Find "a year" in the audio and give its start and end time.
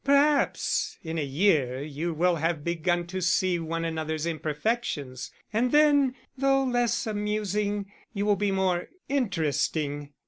1.19-1.79